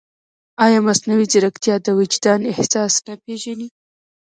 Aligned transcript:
ایا 0.65 0.79
مصنوعي 0.87 1.25
ځیرکتیا 1.31 1.75
د 1.85 1.87
وجدان 1.99 2.39
احساس 2.51 2.93
نه 3.07 3.13
پېژني؟ 3.23 3.67